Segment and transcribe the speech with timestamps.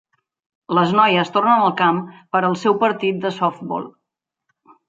[0.77, 2.01] Les noies tornen al camp
[2.37, 3.89] per al seu partit de softbol.